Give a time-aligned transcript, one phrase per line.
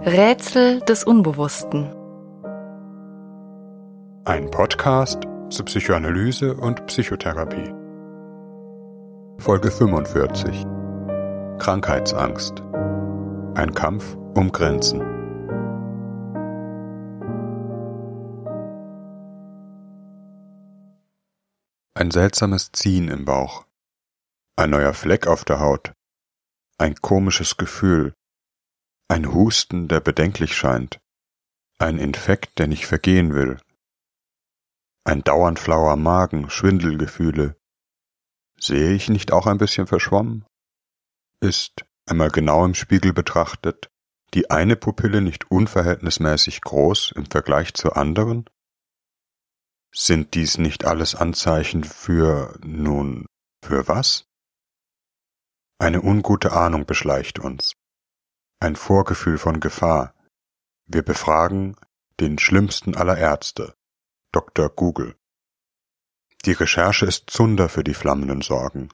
[0.00, 1.94] Rätsel des Unbewussten.
[4.24, 7.72] Ein Podcast zu Psychoanalyse und Psychotherapie.
[9.38, 10.66] Folge 45.
[11.58, 12.60] Krankheitsangst.
[13.54, 15.00] Ein Kampf um Grenzen.
[21.94, 23.64] Ein seltsames Ziehen im Bauch.
[24.56, 25.92] Ein neuer Fleck auf der Haut.
[26.78, 28.12] Ein komisches Gefühl,
[29.14, 31.00] ein Husten, der bedenklich scheint,
[31.78, 33.60] ein Infekt, der nicht vergehen will,
[35.04, 37.56] ein dauernd flauer Magen, Schwindelgefühle.
[38.58, 40.44] Sehe ich nicht auch ein bisschen verschwommen?
[41.38, 43.88] Ist, einmal genau im Spiegel betrachtet,
[44.34, 48.50] die eine Pupille nicht unverhältnismäßig groß im Vergleich zur anderen?
[49.92, 53.26] Sind dies nicht alles Anzeichen für, nun,
[53.64, 54.26] für was?
[55.78, 57.74] Eine ungute Ahnung beschleicht uns
[58.64, 60.14] ein Vorgefühl von Gefahr.
[60.86, 61.76] Wir befragen
[62.18, 63.74] den schlimmsten aller Ärzte,
[64.32, 64.70] Dr.
[64.70, 65.16] Google.
[66.46, 68.88] Die Recherche ist Zunder für die flammenden Sorgen.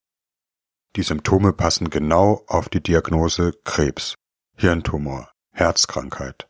[0.97, 4.17] Die Symptome passen genau auf die Diagnose Krebs,
[4.57, 6.49] Hirntumor, Herzkrankheit.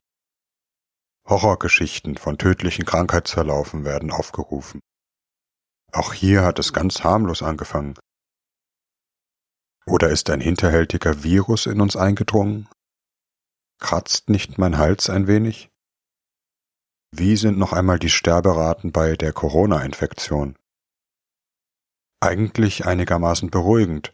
[1.29, 4.81] Horrorgeschichten von tödlichen Krankheitsverlaufen werden aufgerufen.
[5.93, 7.99] Auch hier hat es ganz harmlos angefangen.
[9.85, 12.69] Oder ist ein hinterhältiger Virus in uns eingedrungen?
[13.81, 15.71] Kratzt nicht mein Hals ein wenig?
[17.13, 20.57] Wie sind noch einmal die Sterberaten bei der Corona-Infektion?
[22.21, 24.13] Eigentlich einigermaßen beruhigend,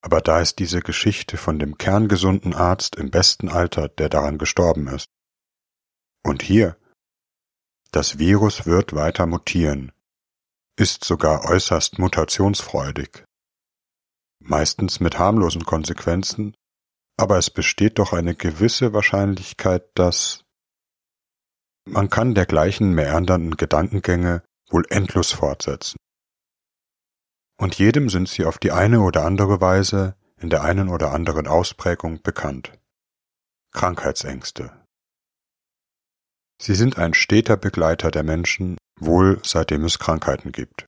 [0.00, 4.88] aber da ist diese Geschichte von dem kerngesunden Arzt im besten Alter, der daran gestorben
[4.88, 5.06] ist.
[6.24, 6.76] Und hier,
[7.92, 9.92] das Virus wird weiter mutieren,
[10.76, 13.24] ist sogar äußerst mutationsfreudig.
[14.40, 16.56] Meistens mit harmlosen Konsequenzen,
[17.16, 20.44] aber es besteht doch eine gewisse Wahrscheinlichkeit, dass
[21.84, 25.96] man kann dergleichen meandernden Gedankengänge wohl endlos fortsetzen.
[27.58, 31.46] Und jedem sind sie auf die eine oder andere Weise in der einen oder anderen
[31.46, 32.72] Ausprägung bekannt.
[33.72, 34.72] Krankheitsängste.
[36.60, 40.86] Sie sind ein steter Begleiter der Menschen, wohl seitdem es Krankheiten gibt.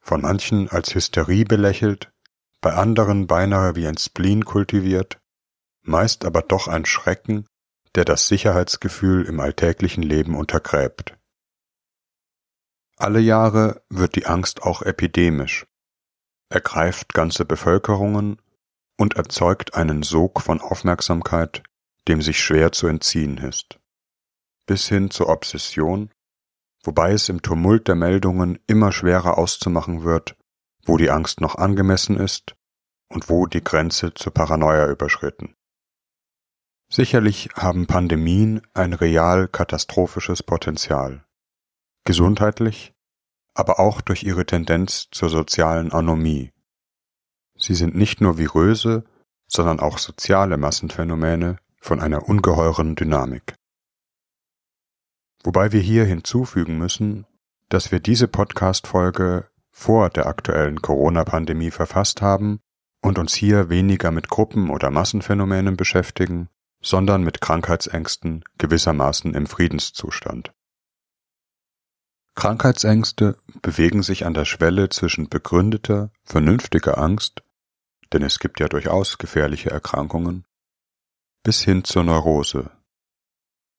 [0.00, 2.10] Von manchen als Hysterie belächelt,
[2.60, 5.20] bei anderen beinahe wie ein Spleen kultiviert,
[5.82, 7.46] meist aber doch ein Schrecken,
[7.94, 11.16] der das Sicherheitsgefühl im alltäglichen Leben untergräbt.
[12.96, 15.66] Alle Jahre wird die Angst auch epidemisch,
[16.50, 18.40] ergreift ganze Bevölkerungen
[18.98, 21.62] und erzeugt einen Sog von Aufmerksamkeit,
[22.08, 23.80] dem sich schwer zu entziehen ist,
[24.66, 26.10] bis hin zur Obsession,
[26.84, 30.36] wobei es im Tumult der Meldungen immer schwerer auszumachen wird,
[30.84, 32.56] wo die Angst noch angemessen ist
[33.08, 35.54] und wo die Grenze zur Paranoia überschritten.
[36.92, 41.24] Sicherlich haben Pandemien ein real katastrophisches Potenzial.
[42.04, 42.92] Gesundheitlich,
[43.54, 46.50] aber auch durch ihre Tendenz zur sozialen Anomie.
[47.56, 49.04] Sie sind nicht nur viröse,
[49.46, 53.54] sondern auch soziale Massenphänomene von einer ungeheuren Dynamik.
[55.42, 57.26] Wobei wir hier hinzufügen müssen,
[57.68, 62.60] dass wir diese Podcast-Folge vor der aktuellen Corona-Pandemie verfasst haben
[63.02, 66.48] und uns hier weniger mit Gruppen- oder Massenphänomenen beschäftigen,
[66.82, 70.52] sondern mit Krankheitsängsten gewissermaßen im Friedenszustand.
[72.34, 77.42] Krankheitsängste bewegen sich an der Schwelle zwischen begründeter, vernünftiger Angst,
[78.12, 80.46] denn es gibt ja durchaus gefährliche Erkrankungen,
[81.42, 82.70] bis hin zur Neurose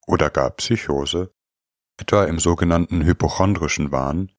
[0.05, 1.33] oder gar Psychose,
[1.97, 4.31] etwa im sogenannten hypochondrischen Wahn,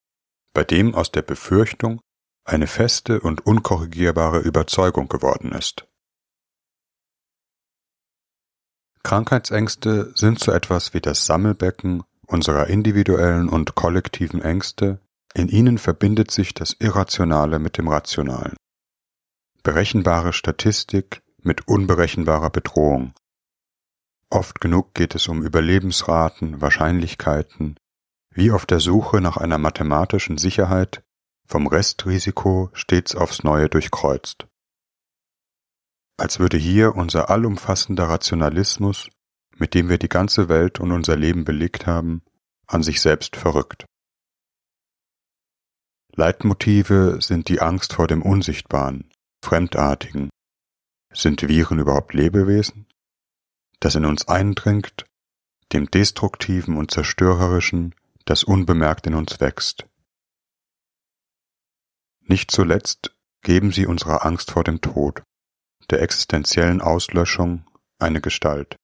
[0.52, 2.00] bei dem aus der Befürchtung
[2.44, 5.86] eine feste und unkorrigierbare Überzeugung geworden ist.
[9.02, 15.00] Krankheitsängste sind so etwas wie das Sammelbecken unserer individuellen und kollektiven Ängste,
[15.34, 18.56] in ihnen verbindet sich das Irrationale mit dem Rationalen.
[19.62, 23.12] Berechenbare Statistik mit unberechenbarer Bedrohung.
[24.30, 27.76] Oft genug geht es um Überlebensraten, Wahrscheinlichkeiten,
[28.34, 31.02] wie auf der Suche nach einer mathematischen Sicherheit,
[31.46, 34.46] vom Restrisiko stets aufs Neue durchkreuzt.
[36.16, 39.10] Als würde hier unser allumfassender Rationalismus,
[39.56, 42.22] mit dem wir die ganze Welt und unser Leben belegt haben,
[42.66, 43.84] an sich selbst verrückt.
[46.14, 49.10] Leitmotive sind die Angst vor dem Unsichtbaren,
[49.42, 50.30] Fremdartigen.
[51.12, 52.86] Sind Viren überhaupt Lebewesen?
[53.80, 55.04] Das in uns eindringt,
[55.72, 59.86] dem Destruktiven und Zerstörerischen, das unbemerkt in uns wächst.
[62.20, 65.22] Nicht zuletzt geben sie unserer Angst vor dem Tod,
[65.90, 67.66] der existenziellen Auslöschung,
[67.98, 68.76] eine Gestalt.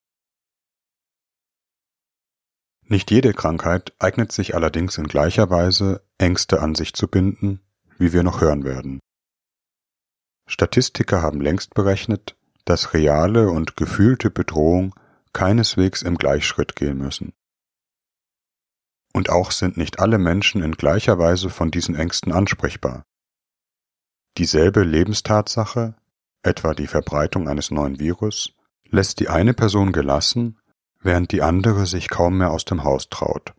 [2.91, 7.61] Nicht jede Krankheit eignet sich allerdings in gleicher Weise, Ängste an sich zu binden,
[7.99, 9.01] wie wir noch hören werden.
[10.47, 14.95] Statistiker haben längst berechnet, dass reale und gefühlte Bedrohung
[15.35, 17.35] keineswegs im Gleichschritt gehen müssen.
[19.19, 23.03] Und auch sind nicht alle Menschen in gleicher Weise von diesen Ängsten ansprechbar.
[24.37, 25.97] Dieselbe Lebenstatsache,
[26.45, 28.55] etwa die Verbreitung eines neuen Virus,
[28.89, 30.61] lässt die eine Person gelassen,
[31.01, 33.55] während die andere sich kaum mehr aus dem Haus traut,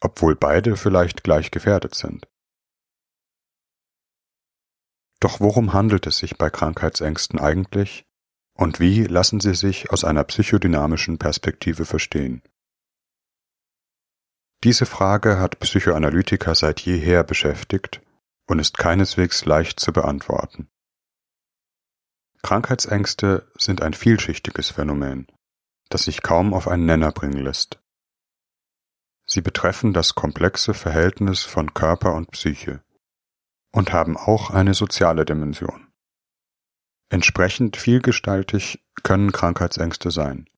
[0.00, 2.26] obwohl beide vielleicht gleich gefährdet sind.
[5.20, 8.04] Doch worum handelt es sich bei Krankheitsängsten eigentlich
[8.52, 12.42] und wie lassen sie sich aus einer psychodynamischen Perspektive verstehen?
[14.64, 18.00] Diese Frage hat Psychoanalytiker seit jeher beschäftigt
[18.46, 20.68] und ist keineswegs leicht zu beantworten.
[22.42, 25.26] Krankheitsängste sind ein vielschichtiges Phänomen,
[25.88, 27.80] das sich kaum auf einen Nenner bringen lässt.
[29.26, 32.82] Sie betreffen das komplexe Verhältnis von Körper und Psyche
[33.72, 35.88] und haben auch eine soziale Dimension.
[37.08, 40.48] Entsprechend vielgestaltig können Krankheitsängste sein.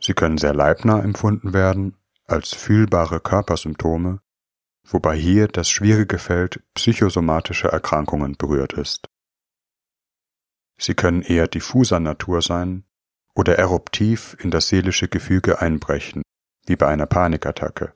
[0.00, 4.20] Sie können sehr leibnah empfunden werden, als fühlbare Körpersymptome,
[4.84, 9.08] wobei hier das schwierige Feld psychosomatischer Erkrankungen berührt ist.
[10.78, 12.84] Sie können eher diffuser Natur sein
[13.34, 16.22] oder eruptiv in das seelische Gefüge einbrechen,
[16.66, 17.92] wie bei einer Panikattacke.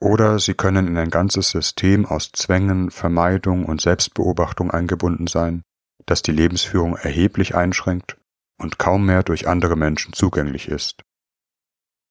[0.00, 5.62] Oder sie können in ein ganzes System aus Zwängen, Vermeidung und Selbstbeobachtung eingebunden sein,
[6.06, 8.16] das die Lebensführung erheblich einschränkt
[8.58, 11.02] und kaum mehr durch andere Menschen zugänglich ist.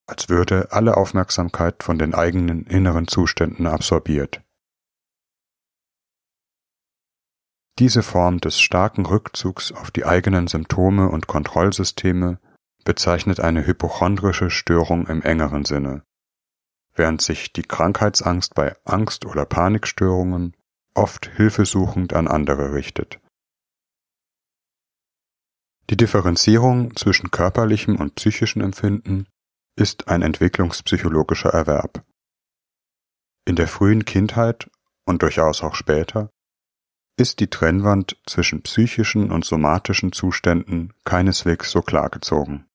[0.07, 4.41] Als würde alle Aufmerksamkeit von den eigenen inneren Zuständen absorbiert.
[7.79, 12.39] Diese Form des starken Rückzugs auf die eigenen Symptome und Kontrollsysteme
[12.83, 16.03] bezeichnet eine hypochondrische Störung im engeren Sinne,
[16.93, 20.55] während sich die Krankheitsangst bei Angst- oder Panikstörungen
[20.93, 23.19] oft hilfesuchend an andere richtet.
[25.89, 29.27] Die Differenzierung zwischen körperlichem und psychischem Empfinden
[29.75, 32.05] ist ein entwicklungspsychologischer Erwerb.
[33.45, 34.69] In der frühen Kindheit
[35.05, 36.29] und durchaus auch später
[37.17, 42.67] ist die Trennwand zwischen psychischen und somatischen Zuständen keineswegs so klar gezogen.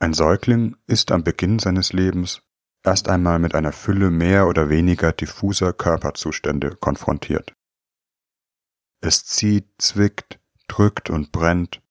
[0.00, 2.42] Ein Säugling ist am Beginn seines Lebens
[2.82, 7.54] erst einmal mit einer Fülle mehr oder weniger diffuser Körperzustände konfrontiert.
[9.00, 11.82] Es zieht, zwickt, drückt und brennt,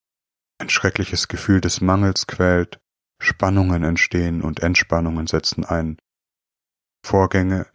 [0.58, 2.81] ein schreckliches Gefühl des Mangels quält,
[3.22, 5.98] Spannungen entstehen und Entspannungen setzen ein,
[7.06, 7.68] Vorgänge,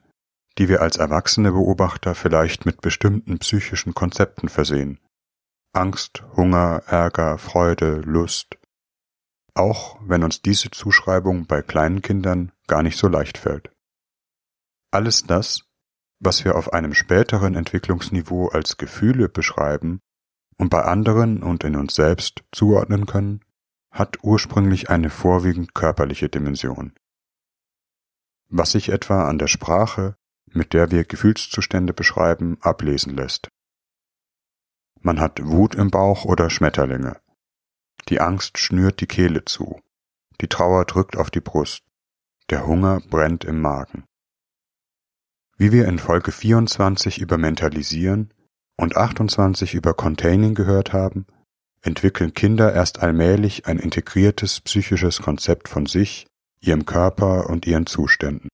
[0.58, 4.98] die wir als erwachsene Beobachter vielleicht mit bestimmten psychischen Konzepten versehen.
[5.72, 8.56] Angst, Hunger, Ärger, Freude, Lust.
[9.54, 13.70] Auch wenn uns diese Zuschreibung bei kleinen Kindern gar nicht so leicht fällt.
[14.90, 15.64] Alles das,
[16.19, 20.00] was wir auf einem späteren Entwicklungsniveau als Gefühle beschreiben
[20.56, 23.44] und bei anderen und in uns selbst zuordnen können,
[23.90, 26.92] hat ursprünglich eine vorwiegend körperliche Dimension.
[28.48, 30.16] Was sich etwa an der Sprache,
[30.46, 33.48] mit der wir Gefühlszustände beschreiben, ablesen lässt.
[35.00, 37.20] Man hat Wut im Bauch oder Schmetterlinge.
[38.08, 39.80] Die Angst schnürt die Kehle zu.
[40.40, 41.82] Die Trauer drückt auf die Brust.
[42.50, 44.04] Der Hunger brennt im Magen.
[45.56, 48.32] Wie wir in Folge 24 über Mentalisieren
[48.76, 51.26] und 28 über Containing gehört haben,
[51.87, 56.26] entwickeln Kinder erst allmählich ein integriertes psychisches Konzept von sich,
[56.61, 58.49] ihrem Körper und ihren Zuständen.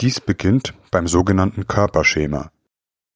[0.00, 2.50] Dies beginnt beim sogenannten Körperschema,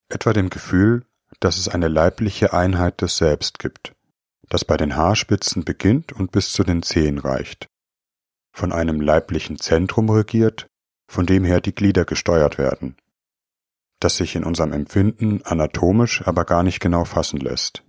[0.09, 1.05] etwa dem Gefühl,
[1.41, 3.93] dass es eine leibliche Einheit des Selbst gibt,
[4.49, 7.67] das bei den Haarspitzen beginnt und bis zu den Zehen reicht,
[8.53, 10.67] von einem leiblichen Zentrum regiert,
[11.09, 12.97] von dem her die Glieder gesteuert werden,
[13.99, 17.85] das sich in unserem Empfinden anatomisch aber gar nicht genau fassen lässt.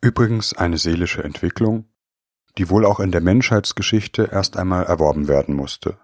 [0.00, 1.88] Übrigens eine seelische Entwicklung,
[2.58, 5.98] die wohl auch in der Menschheitsgeschichte erst einmal erworben werden musste.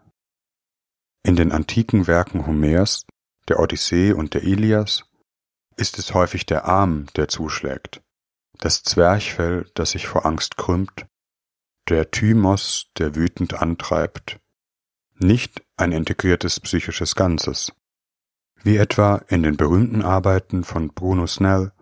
[1.24, 3.06] In den antiken Werken Homers,
[3.48, 5.04] der Odyssee und der Ilias
[5.76, 8.02] ist es häufig der Arm, der zuschlägt,
[8.58, 11.06] das Zwerchfell, das sich vor Angst krümmt,
[11.88, 14.38] der Thymos, der wütend antreibt,
[15.18, 17.72] nicht ein integriertes psychisches Ganzes,
[18.62, 21.72] wie etwa in den berühmten Arbeiten von Bruno Snell,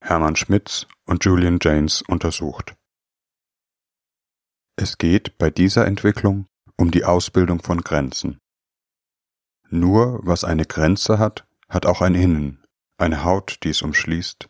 [0.00, 2.76] Hermann Schmitz und Julian Janes untersucht.
[4.76, 8.38] Es geht bei dieser Entwicklung um die Ausbildung von Grenzen.
[9.68, 12.62] Nur was eine Grenze hat, hat auch ein Innen,
[12.96, 14.48] eine Haut, die es umschließt,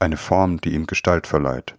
[0.00, 1.78] eine Form, die ihm Gestalt verleiht.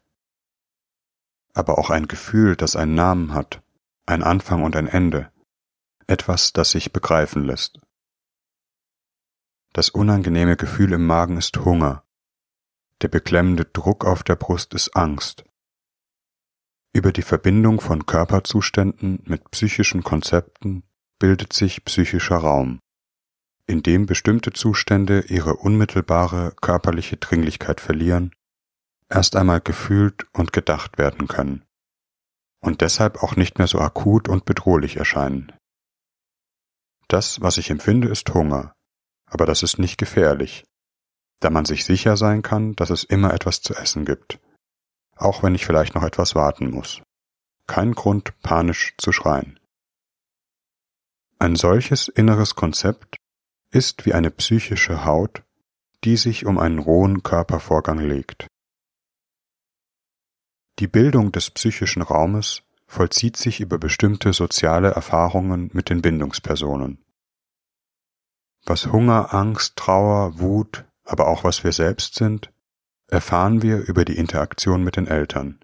[1.54, 3.62] Aber auch ein Gefühl, das einen Namen hat,
[4.06, 5.30] ein Anfang und ein Ende,
[6.08, 7.80] etwas, das sich begreifen lässt.
[9.74, 12.06] Das unangenehme Gefühl im Magen ist Hunger,
[13.02, 15.44] der beklemmende Druck auf der Brust ist Angst.
[16.94, 20.84] Über die Verbindung von Körperzuständen mit psychischen Konzepten
[21.20, 22.80] bildet sich psychischer Raum,
[23.66, 28.34] in dem bestimmte Zustände ihre unmittelbare körperliche Dringlichkeit verlieren,
[29.10, 31.64] erst einmal gefühlt und gedacht werden können
[32.62, 35.52] und deshalb auch nicht mehr so akut und bedrohlich erscheinen.
[37.08, 38.74] Das, was ich empfinde, ist Hunger,
[39.26, 40.64] aber das ist nicht gefährlich,
[41.42, 44.40] da man sich sicher sein kann, dass es immer etwas zu essen gibt,
[45.18, 47.02] auch wenn ich vielleicht noch etwas warten muss.
[47.68, 49.60] Kein Grund, panisch zu schreien.
[51.40, 53.18] Ein solches inneres Konzept
[53.72, 55.44] ist wie eine psychische Haut,
[56.04, 58.48] die sich um einen rohen Körpervorgang legt.
[60.80, 67.04] Die Bildung des psychischen Raumes vollzieht sich über bestimmte soziale Erfahrungen mit den Bindungspersonen.
[68.66, 72.52] Was Hunger, Angst, Trauer, Wut, aber auch was wir selbst sind,
[73.08, 75.60] erfahren wir über die Interaktion mit den Eltern.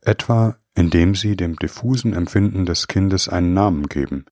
[0.00, 4.24] Etwa indem sie dem diffusen Empfinden des Kindes einen Namen geben,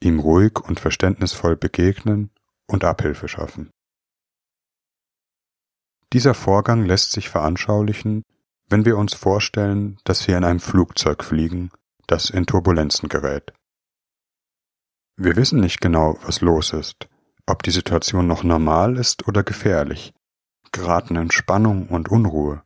[0.00, 2.30] ihm ruhig und verständnisvoll begegnen
[2.66, 3.70] und Abhilfe schaffen.
[6.12, 8.22] Dieser Vorgang lässt sich veranschaulichen,
[8.68, 11.70] wenn wir uns vorstellen, dass wir in einem Flugzeug fliegen,
[12.06, 13.52] das in Turbulenzen gerät.
[15.16, 17.08] Wir wissen nicht genau, was los ist,
[17.46, 20.12] ob die Situation noch normal ist oder gefährlich,
[20.72, 22.62] geraten in Spannung und Unruhe.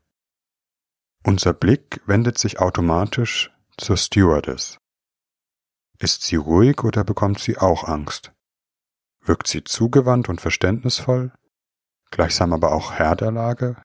[1.23, 4.79] Unser Blick wendet sich automatisch zur Stewardess.
[5.99, 8.33] Ist sie ruhig oder bekommt sie auch Angst?
[9.23, 11.33] Wirkt sie zugewandt und verständnisvoll,
[12.11, 13.83] gleichsam aber auch Herr der Lage?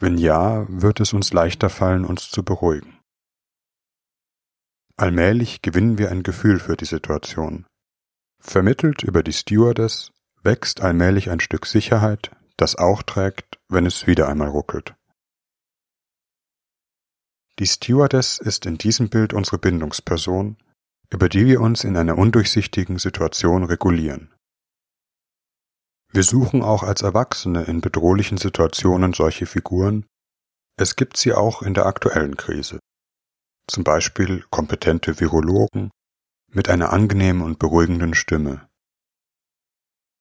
[0.00, 2.98] Wenn ja, wird es uns leichter fallen, uns zu beruhigen.
[4.96, 7.64] Allmählich gewinnen wir ein Gefühl für die Situation.
[8.40, 14.28] Vermittelt über die Stewardess wächst allmählich ein Stück Sicherheit, das auch trägt, wenn es wieder
[14.28, 14.94] einmal ruckelt.
[17.58, 20.56] Die Stewardess ist in diesem Bild unsere Bindungsperson,
[21.10, 24.32] über die wir uns in einer undurchsichtigen Situation regulieren.
[26.10, 30.06] Wir suchen auch als Erwachsene in bedrohlichen Situationen solche Figuren,
[30.80, 32.78] es gibt sie auch in der aktuellen Krise.
[33.66, 35.90] Zum Beispiel kompetente Virologen
[36.50, 38.68] mit einer angenehmen und beruhigenden Stimme.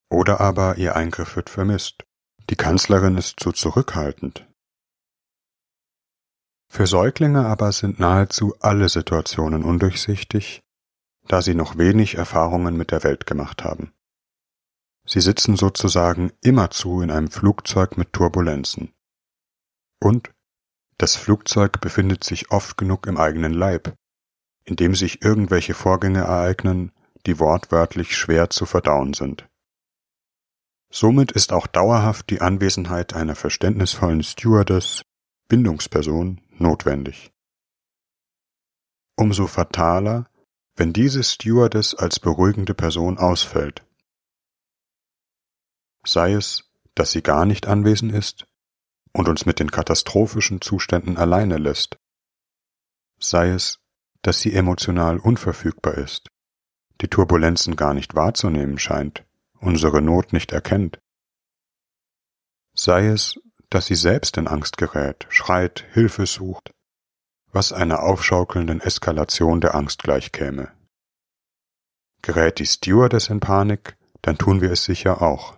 [0.10, 2.06] Oder aber ihr Eingriff wird vermisst.
[2.50, 4.48] Die Kanzlerin ist zu zurückhaltend.
[6.70, 10.62] Für Säuglinge aber sind nahezu alle Situationen undurchsichtig,
[11.28, 13.94] da sie noch wenig Erfahrungen mit der Welt gemacht haben.
[15.06, 18.94] Sie sitzen sozusagen immerzu in einem Flugzeug mit Turbulenzen.
[20.02, 20.34] Und
[20.98, 23.96] das Flugzeug befindet sich oft genug im eigenen Leib,
[24.68, 26.92] in dem sich irgendwelche Vorgänge ereignen,
[27.26, 29.48] die wortwörtlich schwer zu verdauen sind.
[30.92, 35.04] Somit ist auch dauerhaft die Anwesenheit einer verständnisvollen Stewardess,
[35.48, 37.32] Bindungsperson, notwendig.
[39.16, 40.30] Umso fataler,
[40.76, 43.84] wenn diese Stewardess als beruhigende Person ausfällt.
[46.06, 48.46] Sei es, dass sie gar nicht anwesend ist
[49.14, 51.98] und uns mit den katastrophischen Zuständen alleine lässt.
[53.20, 53.80] Sei es,
[54.28, 56.28] dass sie emotional unverfügbar ist,
[57.00, 59.24] die Turbulenzen gar nicht wahrzunehmen scheint,
[59.62, 61.00] unsere Not nicht erkennt.
[62.76, 66.72] Sei es, dass sie selbst in Angst gerät, schreit, Hilfe sucht,
[67.54, 70.74] was einer aufschaukelnden Eskalation der Angst gleichkäme.
[72.22, 75.56] Gerät die Stewardess in Panik, dann tun wir es sicher auch.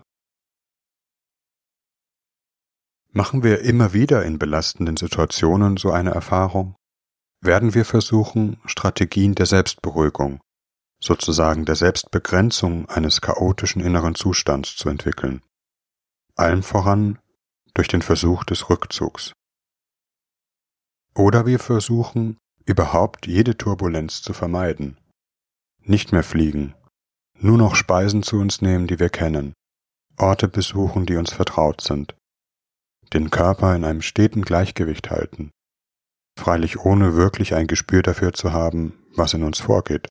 [3.14, 6.76] Machen wir immer wieder in belastenden Situationen so eine Erfahrung,
[7.42, 10.42] werden wir versuchen, Strategien der Selbstberuhigung,
[11.02, 15.42] sozusagen der Selbstbegrenzung eines chaotischen inneren Zustands zu entwickeln.
[16.36, 17.20] Allem voran
[17.74, 19.34] durch den Versuch des Rückzugs.
[21.16, 24.98] Oder wir versuchen, überhaupt jede Turbulenz zu vermeiden.
[25.82, 26.76] Nicht mehr fliegen,
[27.34, 29.54] nur noch Speisen zu uns nehmen, die wir kennen,
[30.18, 32.16] Orte besuchen, die uns vertraut sind,
[33.14, 35.52] den Körper in einem steten Gleichgewicht halten,
[36.40, 40.08] freilich ohne wirklich ein Gespür dafür zu haben, was in uns vorgeht.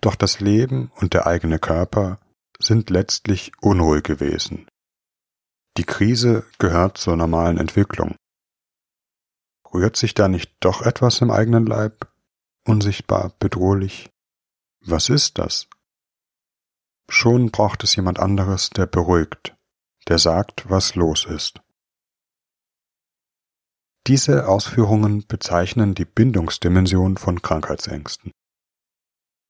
[0.00, 2.20] Doch das Leben und der eigene Körper
[2.58, 4.68] sind letztlich unruhige Wesen,
[5.76, 8.16] die Krise gehört zur normalen Entwicklung.
[9.74, 12.10] Rührt sich da nicht doch etwas im eigenen Leib?
[12.66, 14.08] Unsichtbar, bedrohlich?
[14.80, 15.68] Was ist das?
[17.08, 19.54] Schon braucht es jemand anderes, der beruhigt,
[20.08, 21.60] der sagt, was los ist.
[24.06, 28.30] Diese Ausführungen bezeichnen die Bindungsdimension von Krankheitsängsten.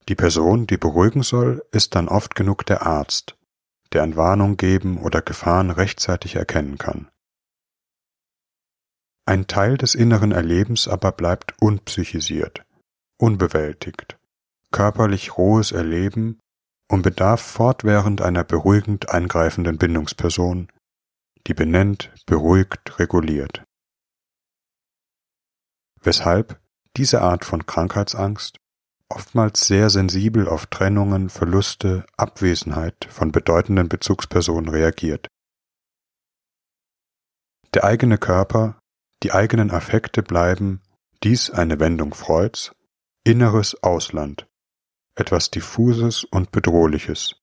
[0.09, 3.37] Die Person, die beruhigen soll, ist dann oft genug der Arzt,
[3.93, 7.11] der ein Warnung geben oder Gefahren rechtzeitig erkennen kann.
[9.27, 12.65] Ein Teil des inneren Erlebens aber bleibt unpsychisiert,
[13.19, 14.17] unbewältigt,
[14.73, 16.41] körperlich rohes Erleben
[16.91, 20.69] und bedarf fortwährend einer beruhigend eingreifenden Bindungsperson,
[21.47, 23.66] die benennt, beruhigt, reguliert.
[26.07, 26.61] Weshalb
[26.97, 28.59] diese Art von Krankheitsangst
[29.09, 35.27] oftmals sehr sensibel auf Trennungen, Verluste, Abwesenheit von bedeutenden Bezugspersonen reagiert.
[37.75, 38.79] Der eigene Körper,
[39.25, 40.81] die eigenen Affekte bleiben,
[41.25, 42.71] dies eine Wendung Freuds,
[43.25, 44.47] inneres Ausland,
[45.17, 47.35] etwas Diffuses und Bedrohliches.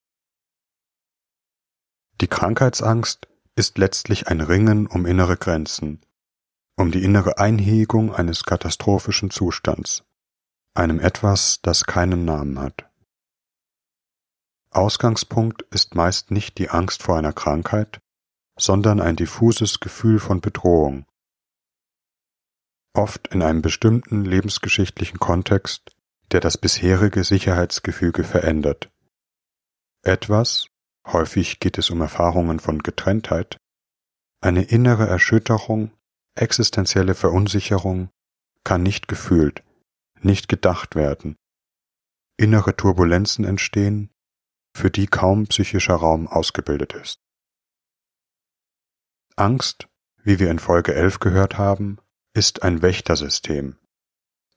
[2.21, 3.27] Die Krankheitsangst
[3.57, 5.99] ist letztlich ein Ringen um innere Grenzen,
[6.75, 10.03] um die innere Einhegung eines katastrophischen Zustands,
[10.73, 12.89] einem etwas, das keinen Namen hat.
[14.71, 17.99] Ausgangspunkt ist meist nicht die Angst vor einer Krankheit,
[18.57, 21.05] sondern ein diffuses Gefühl von Bedrohung,
[22.93, 25.91] oft in einem bestimmten lebensgeschichtlichen Kontext
[26.33, 28.89] der das bisherige Sicherheitsgefüge verändert.
[30.03, 30.67] Etwas,
[31.05, 33.57] häufig geht es um Erfahrungen von Getrenntheit,
[34.41, 35.91] eine innere Erschütterung,
[36.35, 38.09] existenzielle Verunsicherung
[38.63, 39.63] kann nicht gefühlt,
[40.21, 41.35] nicht gedacht werden.
[42.37, 44.09] Innere Turbulenzen entstehen,
[44.75, 47.19] für die kaum psychischer Raum ausgebildet ist.
[49.35, 49.87] Angst,
[50.23, 51.97] wie wir in Folge 11 gehört haben,
[52.33, 53.77] ist ein Wächtersystem,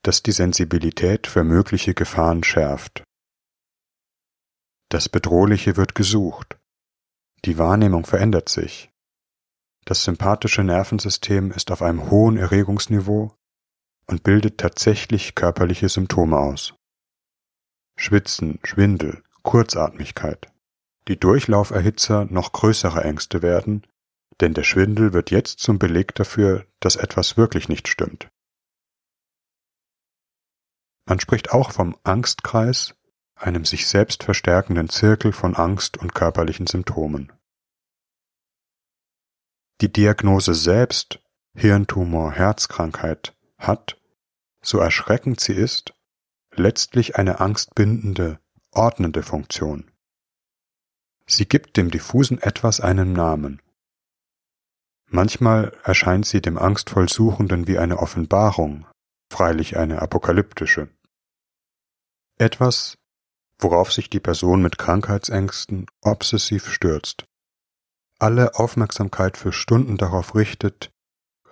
[0.02, 3.04] das die Sensibilität für mögliche Gefahren schärft.
[4.88, 6.59] Das Bedrohliche wird gesucht.
[7.45, 8.90] Die Wahrnehmung verändert sich.
[9.87, 13.33] Das sympathische Nervensystem ist auf einem hohen Erregungsniveau
[14.07, 16.75] und bildet tatsächlich körperliche Symptome aus.
[17.96, 20.53] Schwitzen, Schwindel, Kurzatmigkeit.
[21.07, 23.87] Die Durchlauferhitzer noch größere Ängste werden,
[24.40, 28.29] denn der Schwindel wird jetzt zum Beleg dafür, dass etwas wirklich nicht stimmt.
[31.09, 32.96] Man spricht auch vom Angstkreis,
[33.37, 37.31] einem sich selbst verstärkenden Zirkel von Angst und körperlichen Symptomen.
[39.82, 41.20] Die Diagnose selbst,
[41.54, 44.00] Hirntumor, Herzkrankheit, hat,
[44.62, 45.92] so erschreckend sie ist,
[46.54, 49.90] letztlich eine angstbindende, ordnende Funktion.
[51.26, 53.60] Sie gibt dem diffusen Etwas einen Namen.
[55.08, 58.86] Manchmal erscheint sie dem angstvoll Suchenden wie eine Offenbarung,
[59.30, 60.88] freilich eine apokalyptische.
[62.38, 62.96] Etwas,
[63.58, 67.26] worauf sich die Person mit Krankheitsängsten obsessiv stürzt,
[68.18, 70.90] alle Aufmerksamkeit für Stunden darauf richtet,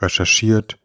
[0.00, 0.78] recherchiert,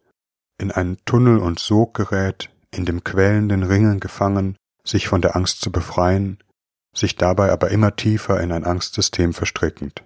[0.57, 5.61] in einen Tunnel und Sog gerät, in dem quälenden Ringen gefangen, sich von der Angst
[5.61, 6.37] zu befreien,
[6.93, 10.03] sich dabei aber immer tiefer in ein Angstsystem verstrickend.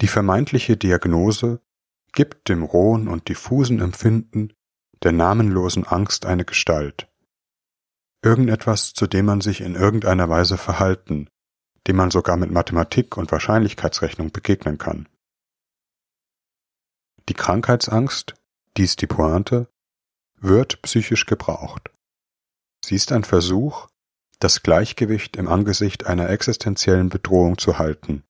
[0.00, 1.60] Die vermeintliche Diagnose
[2.12, 4.52] gibt dem rohen und diffusen Empfinden
[5.02, 7.08] der namenlosen Angst eine Gestalt.
[8.22, 11.28] Irgendetwas, zu dem man sich in irgendeiner Weise verhalten,
[11.86, 15.08] dem man sogar mit Mathematik und Wahrscheinlichkeitsrechnung begegnen kann.
[17.28, 18.34] Die Krankheitsangst,
[18.76, 19.68] dies die Pointe,
[20.36, 21.90] wird psychisch gebraucht.
[22.84, 23.88] Sie ist ein Versuch,
[24.38, 28.22] das Gleichgewicht im Angesicht einer existenziellen Bedrohung zu halten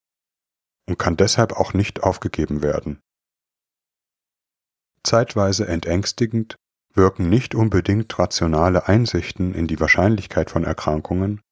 [0.86, 3.00] und kann deshalb auch nicht aufgegeben werden.
[5.02, 6.56] Zeitweise entängstigend
[6.94, 11.42] wirken nicht unbedingt rationale Einsichten in die Wahrscheinlichkeit von Erkrankungen,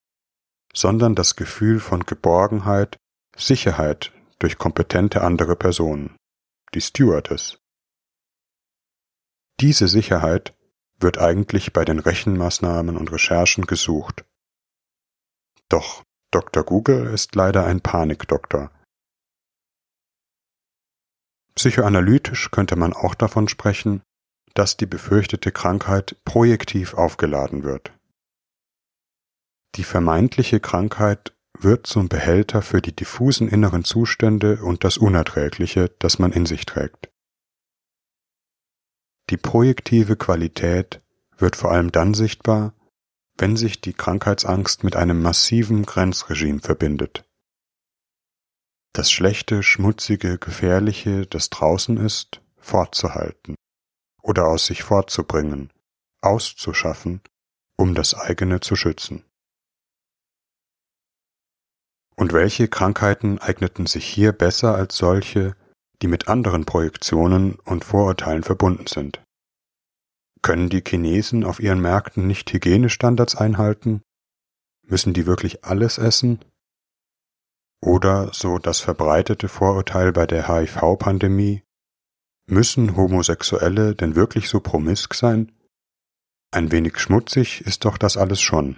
[0.74, 2.96] sondern das Gefühl von Geborgenheit,
[3.36, 6.16] Sicherheit durch kompetente andere Personen,
[6.74, 7.58] die Stewardess.
[9.60, 10.54] Diese Sicherheit
[10.98, 14.24] wird eigentlich bei den Rechenmaßnahmen und Recherchen gesucht.
[15.68, 16.64] Doch Dr.
[16.64, 18.70] Google ist leider ein Panikdoktor.
[21.54, 24.02] Psychoanalytisch könnte man auch davon sprechen,
[24.54, 27.92] dass die befürchtete Krankheit projektiv aufgeladen wird.
[29.76, 36.18] Die vermeintliche Krankheit wird zum Behälter für die diffusen inneren Zustände und das Unerträgliche, das
[36.18, 37.10] man in sich trägt.
[39.30, 41.00] Die projektive Qualität
[41.38, 42.74] wird vor allem dann sichtbar,
[43.36, 47.24] wenn sich die Krankheitsangst mit einem massiven Grenzregime verbindet.
[48.92, 53.56] Das Schlechte, Schmutzige, Gefährliche, das draußen ist, fortzuhalten
[54.22, 55.72] oder aus sich fortzubringen,
[56.20, 57.20] auszuschaffen,
[57.76, 59.24] um das eigene zu schützen.
[62.16, 65.56] Und welche Krankheiten eigneten sich hier besser als solche,
[66.00, 69.22] die mit anderen Projektionen und Vorurteilen verbunden sind?
[70.42, 74.02] Können die Chinesen auf ihren Märkten nicht Hygienestandards einhalten?
[74.86, 76.44] Müssen die wirklich alles essen?
[77.80, 81.62] Oder so das verbreitete Vorurteil bei der HIV-Pandemie,
[82.46, 85.52] müssen Homosexuelle denn wirklich so promisk sein?
[86.50, 88.76] Ein wenig schmutzig ist doch das alles schon.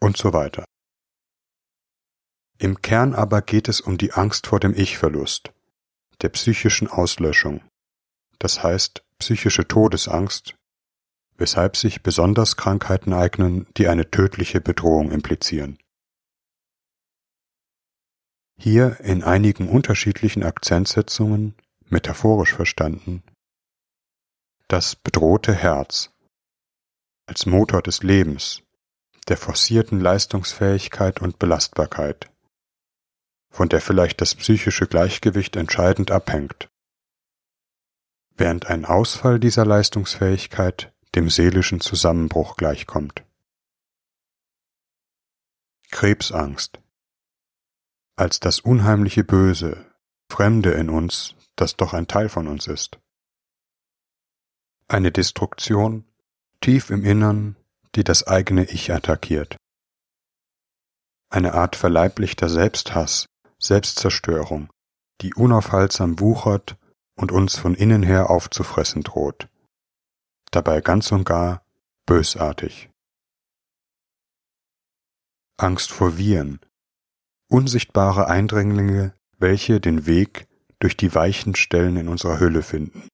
[0.00, 0.64] Und so weiter.
[2.60, 5.50] Im Kern aber geht es um die Angst vor dem Ich-Verlust,
[6.20, 7.62] der psychischen Auslöschung,
[8.38, 10.56] das heißt psychische Todesangst,
[11.38, 15.78] weshalb sich besonders Krankheiten eignen, die eine tödliche Bedrohung implizieren.
[18.58, 21.54] Hier in einigen unterschiedlichen Akzentsetzungen,
[21.86, 23.22] metaphorisch verstanden,
[24.68, 26.10] das bedrohte Herz
[27.24, 28.62] als Motor des Lebens,
[29.28, 32.29] der forcierten Leistungsfähigkeit und Belastbarkeit,
[33.50, 36.70] von der vielleicht das psychische Gleichgewicht entscheidend abhängt,
[38.36, 43.24] während ein Ausfall dieser Leistungsfähigkeit dem seelischen Zusammenbruch gleichkommt.
[45.90, 46.80] Krebsangst
[48.20, 49.86] als das unheimliche Böse,
[50.28, 52.98] Fremde in uns, das doch ein Teil von uns ist.
[54.88, 56.04] Eine Destruktion
[56.60, 57.56] tief im Innern,
[57.94, 59.56] die das eigene Ich attackiert.
[61.30, 63.24] Eine Art verleiblichter Selbsthass,
[63.60, 64.72] Selbstzerstörung,
[65.20, 66.76] die unaufhaltsam wuchert
[67.14, 69.48] und uns von innen her aufzufressen droht.
[70.50, 71.62] Dabei ganz und gar
[72.06, 72.90] bösartig.
[75.58, 76.58] Angst vor Viren,
[77.48, 83.08] unsichtbare Eindringlinge, welche den Weg durch die weichen Stellen in unserer Hülle finden,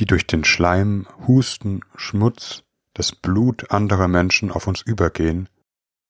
[0.00, 5.48] die durch den Schleim, Husten, Schmutz, das Blut anderer Menschen auf uns übergehen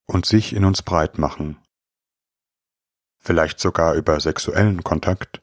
[0.07, 1.59] und sich in uns breit machen,
[3.19, 5.43] vielleicht sogar über sexuellen Kontakt,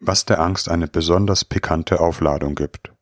[0.00, 2.92] was der Angst eine besonders pikante Aufladung gibt.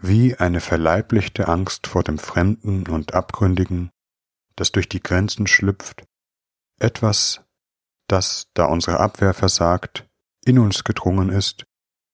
[0.00, 3.90] Wie eine verleiblichte Angst vor dem Fremden und Abgründigen,
[4.54, 6.04] das durch die Grenzen schlüpft,
[6.78, 7.40] etwas,
[8.08, 10.06] das, da unsere Abwehr versagt,
[10.44, 11.64] in uns gedrungen ist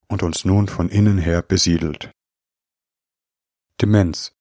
[0.09, 2.11] und uns nun von innen her besiedelt.
[3.81, 4.33] Demenz,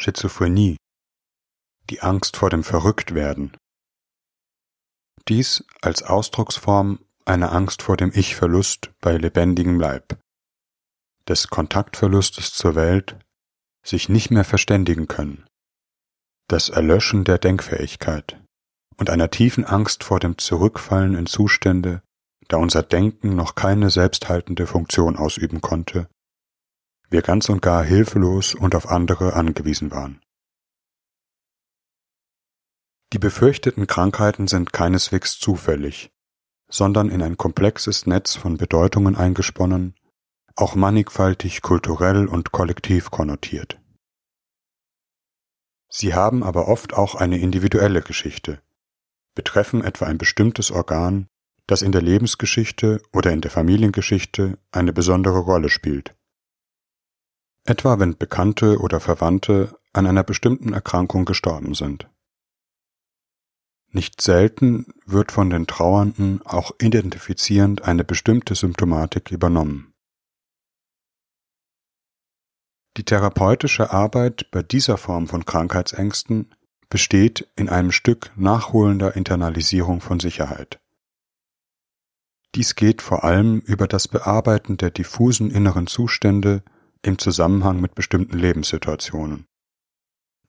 [0.00, 0.76] Schizophrenie,
[1.88, 3.56] die Angst vor dem Verrücktwerden,
[5.28, 10.18] dies als Ausdrucksform einer Angst vor dem Ich-Verlust bei lebendigem Leib,
[11.28, 13.16] des Kontaktverlustes zur Welt,
[13.84, 15.46] sich nicht mehr verständigen können,
[16.48, 18.40] das Erlöschen der Denkfähigkeit
[18.96, 22.02] und einer tiefen Angst vor dem Zurückfallen in Zustände,
[22.48, 26.08] da unser Denken noch keine selbsthaltende Funktion ausüben konnte,
[27.10, 30.20] wir ganz und gar hilflos und auf andere angewiesen waren.
[33.12, 36.10] Die befürchteten Krankheiten sind keineswegs zufällig,
[36.68, 39.94] sondern in ein komplexes Netz von Bedeutungen eingesponnen,
[40.56, 43.80] auch mannigfaltig kulturell und kollektiv konnotiert.
[45.88, 48.60] Sie haben aber oft auch eine individuelle Geschichte,
[49.34, 51.28] betreffen etwa ein bestimmtes Organ,
[51.66, 56.14] das in der Lebensgeschichte oder in der Familiengeschichte eine besondere Rolle spielt.
[57.64, 62.08] Etwa wenn Bekannte oder Verwandte an einer bestimmten Erkrankung gestorben sind.
[63.90, 69.94] Nicht selten wird von den Trauernden auch identifizierend eine bestimmte Symptomatik übernommen.
[72.98, 76.54] Die therapeutische Arbeit bei dieser Form von Krankheitsängsten
[76.90, 80.80] besteht in einem Stück nachholender Internalisierung von Sicherheit.
[82.54, 86.62] Dies geht vor allem über das Bearbeiten der diffusen inneren Zustände
[87.02, 89.46] im Zusammenhang mit bestimmten Lebenssituationen,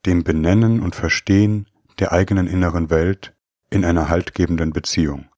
[0.06, 1.69] dem Benennen und Verstehen
[2.00, 3.36] der eigenen inneren Welt
[3.70, 5.30] in einer haltgebenden Beziehung.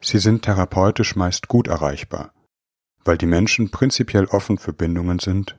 [0.00, 2.34] Sie sind therapeutisch meist gut erreichbar,
[3.04, 5.58] weil die Menschen prinzipiell offen für Bindungen sind,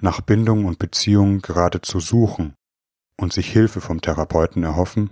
[0.00, 2.54] nach Bindung und Beziehung geradezu suchen
[3.18, 5.10] und sich Hilfe vom Therapeuten erhoffen,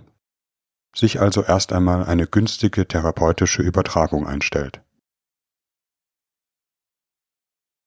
[0.95, 4.81] sich also erst einmal eine günstige therapeutische Übertragung einstellt.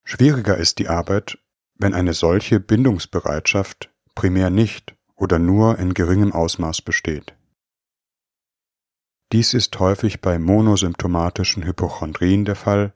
[0.05, 1.39] Schwieriger ist die Arbeit,
[1.75, 7.35] wenn eine solche Bindungsbereitschaft primär nicht oder nur in geringem Ausmaß besteht.
[9.31, 12.93] Dies ist häufig bei monosymptomatischen Hypochondrien der Fall,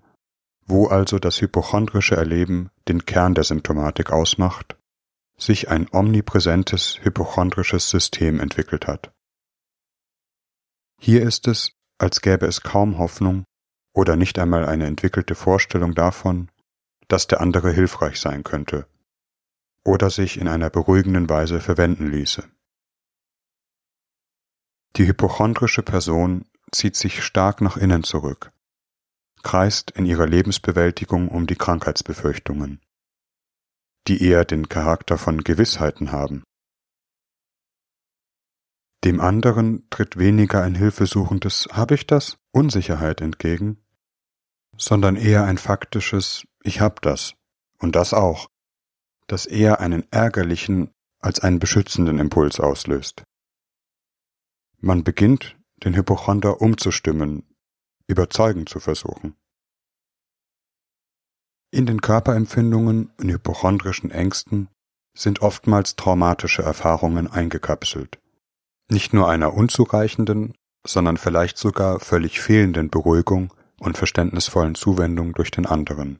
[0.65, 4.77] wo also das hypochondrische Erleben den Kern der Symptomatik ausmacht,
[5.38, 9.12] sich ein omnipräsentes hypochondrisches System entwickelt hat.
[10.99, 13.43] Hier ist es, als gäbe es kaum Hoffnung
[13.93, 16.49] oder nicht einmal eine entwickelte Vorstellung davon,
[17.09, 18.88] dass der andere hilfreich sein könnte,
[19.83, 22.49] oder sich in einer beruhigenden Weise verwenden ließe.
[24.95, 28.51] Die hypochondrische Person zieht sich stark nach innen zurück,
[29.41, 32.81] kreist in ihrer Lebensbewältigung um die Krankheitsbefürchtungen,
[34.07, 36.43] die eher den Charakter von Gewissheiten haben.
[39.03, 42.37] Dem anderen tritt weniger ein hilfesuchendes Hab ich das?
[42.51, 43.83] Unsicherheit entgegen,
[44.77, 47.33] sondern eher ein faktisches Ich hab das
[47.79, 48.47] und das auch,
[49.27, 53.23] das eher einen ärgerlichen als einen beschützenden Impuls auslöst.
[54.79, 57.43] Man beginnt, den Hypochonder umzustimmen,
[58.07, 59.36] überzeugend zu versuchen.
[61.71, 64.67] In den Körperempfindungen und hypochondrischen Ängsten
[65.17, 68.19] sind oftmals traumatische Erfahrungen eingekapselt,
[68.91, 70.53] nicht nur einer unzureichenden,
[70.86, 76.19] sondern vielleicht sogar völlig fehlenden Beruhigung und verständnisvollen Zuwendung durch den anderen,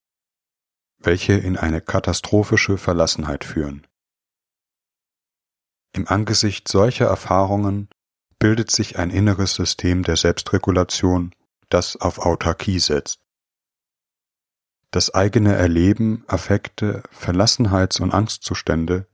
[1.04, 3.86] welche in eine katastrophische Verlassenheit führen.
[5.94, 7.90] Im Angesicht solcher Erfahrungen
[8.40, 11.36] bildet sich ein inneres System der Selbstregulation,
[11.70, 13.20] das auf Autarkie setzt.
[14.92, 19.08] Das eigene Erleben, Affekte, Verlassenheits- und Angstzustände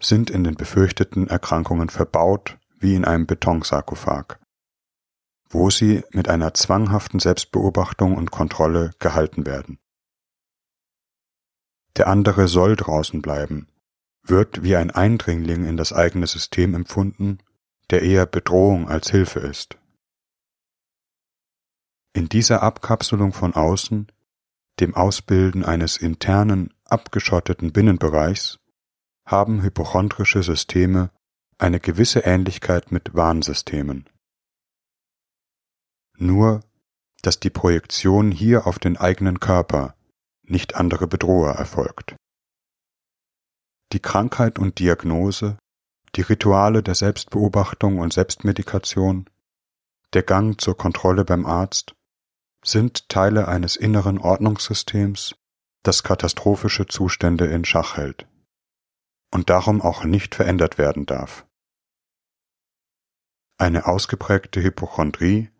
[0.00, 4.38] sind in den befürchteten Erkrankungen verbaut wie in einem Betonsarkophag,
[5.48, 9.78] wo sie mit einer zwanghaften Selbstbeobachtung und Kontrolle gehalten werden.
[11.96, 13.68] Der andere soll draußen bleiben,
[14.22, 17.38] wird wie ein Eindringling in das eigene System empfunden
[17.90, 19.76] der eher Bedrohung als Hilfe ist.
[22.12, 24.10] In dieser Abkapselung von außen,
[24.80, 28.58] dem Ausbilden eines internen, abgeschotteten Binnenbereichs,
[29.26, 31.10] haben hypochondrische Systeme
[31.58, 34.08] eine gewisse Ähnlichkeit mit Warnsystemen.
[36.16, 36.60] Nur,
[37.22, 39.94] dass die Projektion hier auf den eigenen Körper,
[40.50, 42.16] nicht andere Bedroher erfolgt.
[43.92, 45.58] Die Krankheit und Diagnose
[46.16, 49.28] die Rituale der Selbstbeobachtung und Selbstmedikation,
[50.12, 51.94] der Gang zur Kontrolle beim Arzt
[52.64, 55.36] sind Teile eines inneren Ordnungssystems,
[55.82, 58.26] das katastrophische Zustände in Schach hält
[59.32, 61.46] und darum auch nicht verändert werden darf.
[63.56, 65.50] Eine ausgeprägte Hypochondrie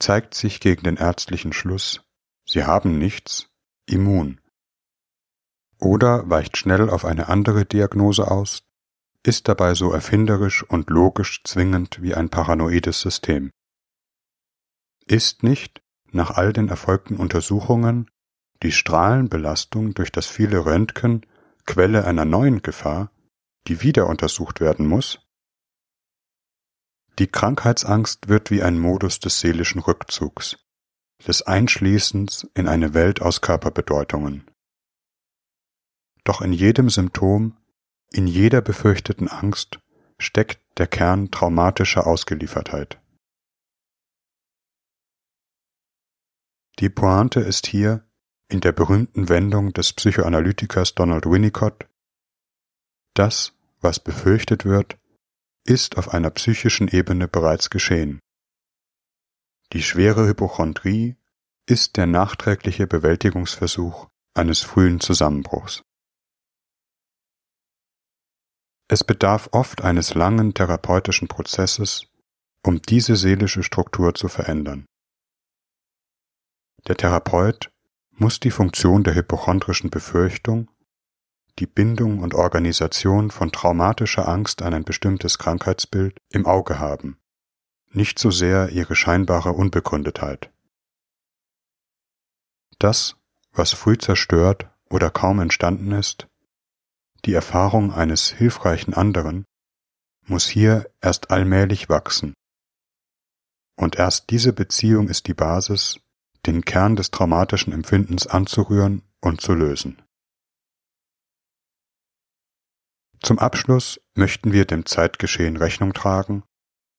[0.00, 2.02] zeigt sich gegen den ärztlichen Schluss,
[2.46, 3.48] sie haben nichts,
[3.90, 4.40] immun.
[5.78, 8.62] Oder weicht schnell auf eine andere Diagnose aus,
[9.22, 13.50] ist dabei so erfinderisch und logisch zwingend wie ein paranoides System.
[15.06, 18.10] Ist nicht, nach all den erfolgten Untersuchungen,
[18.62, 21.26] die Strahlenbelastung durch das viele Röntgen
[21.66, 23.10] Quelle einer neuen Gefahr,
[23.68, 25.20] die wieder untersucht werden muss?
[27.18, 30.56] Die Krankheitsangst wird wie ein Modus des seelischen Rückzugs,
[31.26, 34.50] des Einschließens in eine Welt aus Körperbedeutungen.
[36.24, 37.56] Doch in jedem Symptom
[38.12, 39.78] in jeder befürchteten Angst
[40.18, 43.00] steckt der Kern traumatischer Ausgeliefertheit.
[46.78, 48.04] Die Pointe ist hier
[48.48, 51.86] in der berühmten Wendung des Psychoanalytikers Donald Winnicott,
[53.14, 54.98] das, was befürchtet wird,
[55.64, 58.18] ist auf einer psychischen Ebene bereits geschehen.
[59.72, 61.16] Die schwere Hypochondrie
[61.64, 65.82] ist der nachträgliche Bewältigungsversuch eines frühen Zusammenbruchs.
[68.88, 72.08] Es bedarf oft eines langen therapeutischen Prozesses,
[72.66, 74.86] um diese seelische Struktur zu verändern.
[76.88, 77.70] Der Therapeut
[78.10, 80.68] muss die Funktion der hypochondrischen Befürchtung,
[81.60, 87.19] die Bindung und Organisation von traumatischer Angst an ein bestimmtes Krankheitsbild im Auge haben,
[87.92, 90.50] nicht so sehr ihre scheinbare Unbegründetheit.
[92.78, 93.16] Das,
[93.52, 96.28] was früh zerstört oder kaum entstanden ist,
[97.24, 99.44] die Erfahrung eines hilfreichen anderen
[100.26, 102.34] muss hier erst allmählich wachsen.
[103.76, 106.00] Und erst diese Beziehung ist die Basis,
[106.46, 110.00] den Kern des traumatischen Empfindens anzurühren und zu lösen.
[113.22, 116.42] Zum Abschluss möchten wir dem Zeitgeschehen Rechnung tragen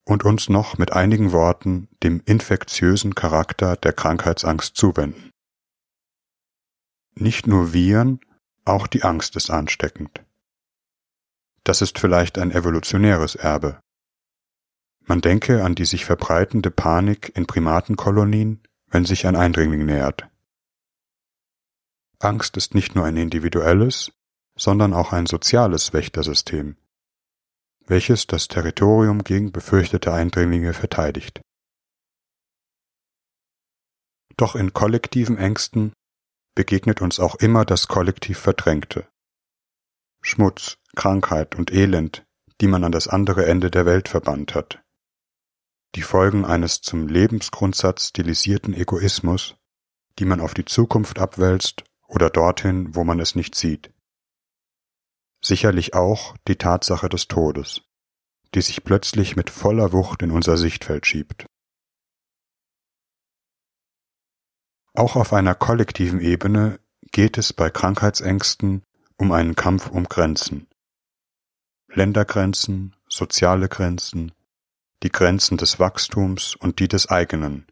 [0.06, 5.32] und uns noch mit einigen Worten dem infektiösen Charakter der Krankheitsangst zuwenden.
[7.14, 8.20] Nicht nur Viren,
[8.66, 10.24] auch die Angst ist ansteckend.
[11.64, 13.80] Das ist vielleicht ein evolutionäres Erbe.
[15.06, 20.28] Man denke an die sich verbreitende Panik in Primatenkolonien, wenn sich ein Eindringling nähert.
[22.20, 24.12] Angst ist nicht nur ein individuelles,
[24.56, 26.76] sondern auch ein soziales Wächtersystem,
[27.88, 31.42] welches das Territorium gegen befürchtete Eindringlinge verteidigt.
[34.38, 35.94] Doch in kollektiven Ängsten
[36.56, 39.08] begegnet uns auch immer das kollektiv Verdrängte.
[40.22, 42.24] Schmutz, Krankheit und Elend,
[42.60, 44.82] die man an das andere Ende der Welt verbannt hat.
[45.96, 49.56] Die Folgen eines zum Lebensgrundsatz stilisierten Egoismus,
[50.20, 53.92] die man auf die Zukunft abwälzt oder dorthin, wo man es nicht sieht.
[55.44, 57.82] Sicherlich auch die Tatsache des Todes,
[58.54, 61.46] die sich plötzlich mit voller Wucht in unser Sichtfeld schiebt.
[64.94, 66.80] Auch auf einer kollektiven Ebene
[67.12, 68.84] geht es bei Krankheitsängsten
[69.18, 70.68] um einen Kampf um Grenzen.
[71.94, 74.32] Ländergrenzen, soziale Grenzen,
[75.04, 77.68] die Grenzen des Wachstums und die des eigenen,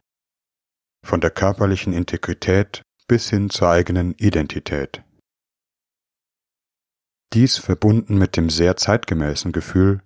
[1.03, 5.03] von der körperlichen Integrität bis hin zur eigenen Identität.
[7.33, 10.01] Dies verbunden mit dem sehr zeitgemäßen Gefühl,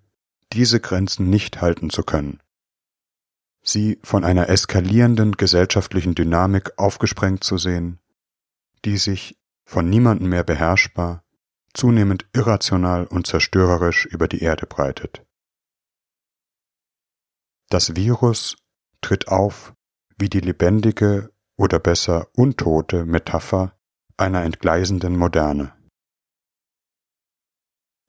[0.52, 2.42] diese Grenzen nicht halten zu können.
[3.62, 8.00] Sie von einer eskalierenden gesellschaftlichen Dynamik aufgesprengt zu sehen,
[8.84, 11.24] die sich, von niemandem mehr beherrschbar,
[11.74, 15.26] zunehmend irrational und zerstörerisch über die Erde breitet.
[17.70, 18.58] Das Virus
[19.02, 19.74] tritt auf
[20.18, 23.78] wie die lebendige oder besser untote Metapher
[24.18, 25.74] einer entgleisenden Moderne.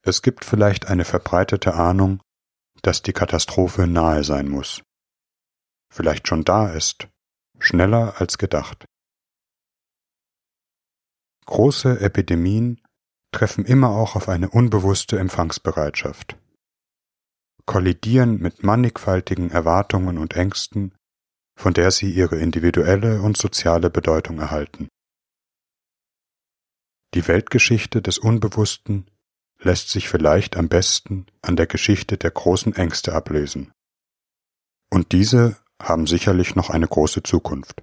[0.06, 2.22] Es gibt vielleicht eine verbreitete Ahnung,
[2.82, 4.82] dass die Katastrophe nahe sein muss.
[5.90, 7.08] Vielleicht schon da ist,
[7.58, 8.84] schneller als gedacht.
[11.46, 12.82] Große Epidemien
[13.32, 16.36] treffen immer auch auf eine unbewusste Empfangsbereitschaft,
[17.64, 20.94] kollidieren mit mannigfaltigen Erwartungen und Ängsten,
[21.56, 24.88] von der sie ihre individuelle und soziale Bedeutung erhalten.
[27.14, 29.06] Die Weltgeschichte des Unbewussten
[29.64, 33.72] lässt sich vielleicht am besten an der Geschichte der großen Ängste ablesen.
[34.90, 37.82] Und diese haben sicherlich noch eine große Zukunft.